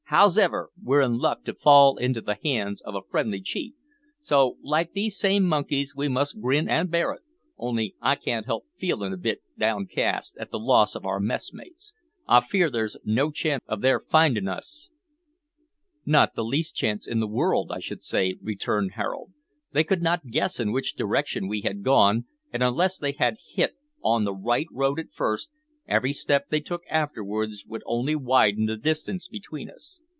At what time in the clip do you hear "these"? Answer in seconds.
4.91-5.17